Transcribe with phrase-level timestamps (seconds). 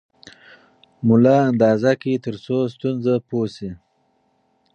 [1.07, 3.71] ملا اندازه کړئ ترڅو ستونزه پوه شئ.